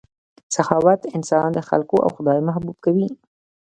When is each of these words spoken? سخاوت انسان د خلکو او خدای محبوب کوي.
سخاوت 0.55 1.01
انسان 1.15 1.47
د 1.53 1.59
خلکو 1.69 1.95
او 2.05 2.09
خدای 2.15 2.39
محبوب 2.47 2.77
کوي. 2.85 3.09